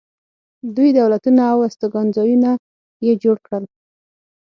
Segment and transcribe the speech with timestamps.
[0.75, 2.51] دوی دولتونه او استوګنځایونه
[3.05, 3.63] یې جوړ کړل